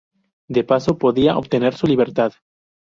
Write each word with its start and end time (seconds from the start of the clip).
De 0.49 0.63
paso 0.63 0.97
podía 0.97 1.37
obtener 1.37 1.75
su 1.75 1.85
libertad. 1.85 2.33